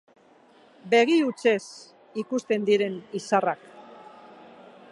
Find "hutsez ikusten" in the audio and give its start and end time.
1.25-2.65